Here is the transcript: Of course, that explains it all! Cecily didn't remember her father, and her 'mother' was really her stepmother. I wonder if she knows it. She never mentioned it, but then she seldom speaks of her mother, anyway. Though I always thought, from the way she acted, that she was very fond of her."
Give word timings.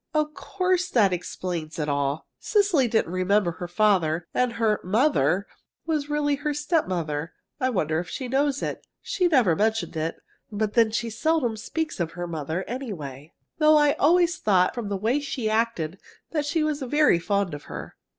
Of 0.15 0.33
course, 0.33 0.89
that 0.89 1.13
explains 1.13 1.77
it 1.77 1.87
all! 1.87 2.25
Cecily 2.39 2.87
didn't 2.87 3.11
remember 3.11 3.51
her 3.51 3.67
father, 3.67 4.25
and 4.33 4.53
her 4.53 4.81
'mother' 4.83 5.45
was 5.85 6.09
really 6.09 6.37
her 6.37 6.55
stepmother. 6.55 7.33
I 7.59 7.69
wonder 7.69 7.99
if 7.99 8.09
she 8.09 8.27
knows 8.27 8.63
it. 8.63 8.83
She 9.03 9.27
never 9.27 9.55
mentioned 9.55 9.95
it, 9.95 10.15
but 10.51 10.73
then 10.73 10.89
she 10.89 11.11
seldom 11.11 11.55
speaks 11.55 11.99
of 11.99 12.13
her 12.13 12.25
mother, 12.25 12.63
anyway. 12.67 13.33
Though 13.59 13.77
I 13.77 13.93
always 13.99 14.39
thought, 14.39 14.73
from 14.73 14.89
the 14.89 14.97
way 14.97 15.19
she 15.19 15.47
acted, 15.51 15.99
that 16.31 16.47
she 16.47 16.63
was 16.63 16.81
very 16.81 17.19
fond 17.19 17.53
of 17.53 17.65
her." 17.65 17.95